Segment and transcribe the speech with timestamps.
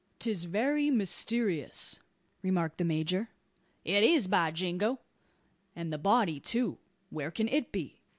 [0.17, 1.99] "'Tis very mysterious,"
[2.41, 3.29] remarked the major.
[3.85, 4.97] "It is, by jingo!"
[5.75, 6.79] "And the body, too;
[7.11, 8.01] where can it be?"